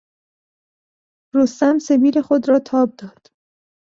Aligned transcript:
رستم 1.35 1.77
سبیل 1.79 2.21
خود 2.21 2.49
را 2.49 2.59
تاب 2.59 2.95
داد. 2.95 3.27